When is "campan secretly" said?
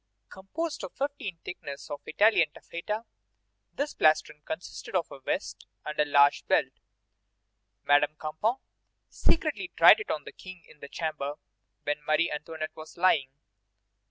8.15-9.67